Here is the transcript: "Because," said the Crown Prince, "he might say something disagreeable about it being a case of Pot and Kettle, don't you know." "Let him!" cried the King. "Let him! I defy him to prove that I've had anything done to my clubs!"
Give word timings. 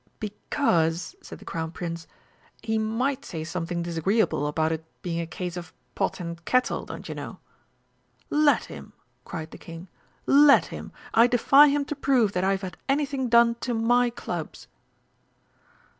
"Because," 0.19 1.15
said 1.21 1.37
the 1.37 1.45
Crown 1.45 1.69
Prince, 1.71 2.07
"he 2.63 2.79
might 2.79 3.23
say 3.23 3.43
something 3.43 3.83
disagreeable 3.83 4.47
about 4.47 4.71
it 4.71 4.83
being 5.03 5.21
a 5.21 5.27
case 5.27 5.55
of 5.55 5.71
Pot 5.93 6.19
and 6.19 6.43
Kettle, 6.43 6.85
don't 6.87 7.07
you 7.07 7.13
know." 7.13 7.37
"Let 8.31 8.63
him!" 8.65 8.93
cried 9.25 9.51
the 9.51 9.59
King. 9.59 9.89
"Let 10.25 10.65
him! 10.73 10.91
I 11.13 11.27
defy 11.27 11.67
him 11.67 11.85
to 11.85 11.95
prove 11.95 12.31
that 12.31 12.43
I've 12.43 12.63
had 12.63 12.77
anything 12.89 13.29
done 13.29 13.53
to 13.61 13.75
my 13.75 14.09
clubs!" 14.09 14.67